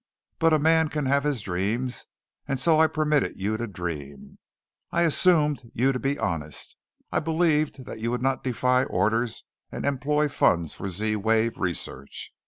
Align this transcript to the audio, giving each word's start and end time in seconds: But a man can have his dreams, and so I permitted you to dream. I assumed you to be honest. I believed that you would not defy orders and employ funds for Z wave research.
But 0.39 0.51
a 0.51 0.57
man 0.57 0.89
can 0.89 1.05
have 1.05 1.23
his 1.23 1.41
dreams, 1.41 2.07
and 2.47 2.59
so 2.59 2.79
I 2.79 2.87
permitted 2.87 3.37
you 3.37 3.55
to 3.55 3.67
dream. 3.67 4.39
I 4.91 5.03
assumed 5.03 5.69
you 5.75 5.91
to 5.91 5.99
be 5.99 6.17
honest. 6.17 6.75
I 7.11 7.19
believed 7.19 7.85
that 7.85 7.99
you 7.99 8.09
would 8.09 8.23
not 8.23 8.43
defy 8.43 8.83
orders 8.83 9.43
and 9.71 9.85
employ 9.85 10.27
funds 10.27 10.73
for 10.73 10.89
Z 10.89 11.17
wave 11.17 11.59
research. 11.59 12.33